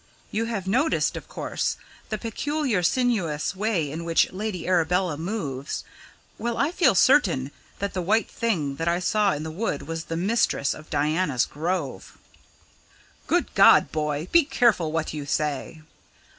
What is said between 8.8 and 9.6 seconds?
I saw in the